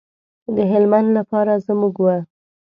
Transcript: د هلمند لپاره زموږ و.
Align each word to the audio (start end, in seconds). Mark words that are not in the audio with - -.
د 0.55 0.57
هلمند 0.71 1.09
لپاره 1.17 1.53
زموږ 1.67 1.93
و. 2.03 2.05